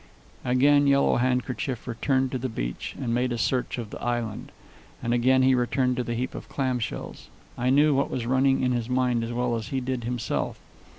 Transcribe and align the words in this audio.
Again 0.43 0.87
Yellow 0.87 1.17
Handkerchief 1.17 1.85
returned 1.87 2.31
to 2.31 2.39
the 2.39 2.49
beach 2.49 2.95
and 2.99 3.13
made 3.13 3.31
a 3.31 3.37
search 3.37 3.77
of 3.77 3.91
the 3.91 4.01
island, 4.01 4.51
and 5.03 5.13
again 5.13 5.43
he 5.43 5.53
returned 5.53 5.95
to 5.97 6.03
the 6.03 6.15
heap 6.15 6.33
of 6.33 6.49
clam 6.49 6.79
shells. 6.79 7.29
I 7.55 7.69
knew 7.69 7.93
what 7.93 8.09
was 8.09 8.25
running 8.25 8.63
in 8.63 8.71
his 8.71 8.89
mind 8.89 9.23
as 9.23 9.31
well 9.31 9.55
as 9.55 9.67
he 9.67 9.79
did 9.79 10.03
himself. 10.03 10.59